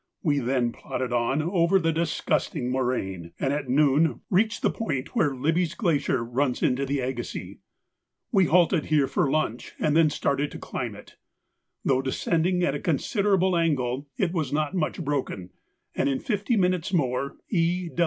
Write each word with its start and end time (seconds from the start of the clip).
We 0.23 0.39
then 0.39 0.71
plodded 0.71 1.13
on 1.13 1.43
over 1.43 1.77
the 1.77 1.91
disgusting 1.91 2.71
moraine, 2.71 3.33
and 3.39 3.53
at 3.53 3.69
noon 3.69 4.21
reached 4.31 4.63
the 4.63 4.71
point 4.71 5.15
where 5.15 5.35
Libbey's 5.35 5.75
Glacier 5.75 6.23
runs 6.25 6.63
into 6.63 6.87
the 6.87 7.01
Agassiz. 7.01 7.57
We 8.31 8.45
halted 8.45 8.85
here 8.87 9.05
for 9.07 9.29
lunch, 9.29 9.73
and 9.79 9.95
then 9.95 10.09
started 10.09 10.49
to 10.53 10.57
climb 10.57 10.95
it. 10.95 11.17
Though 11.85 12.01
descending 12.01 12.63
at 12.63 12.73
a 12.73 12.79
considerable 12.79 13.55
angle, 13.55 14.07
it 14.17 14.31
was 14.33 14.51
not 14.51 14.73
much 14.73 14.99
broken, 15.05 15.51
and 15.93 16.09
in 16.09 16.19
fifty 16.19 16.57
minutes 16.57 16.91
more 16.91 17.37
E. 17.49 17.89